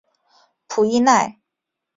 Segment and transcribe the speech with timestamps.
[0.67, 1.37] 普伊奈。